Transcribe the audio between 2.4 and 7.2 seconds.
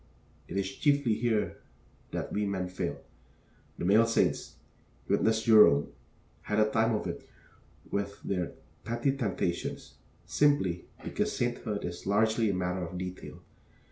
men fail. The male saints witness Jerome had a time of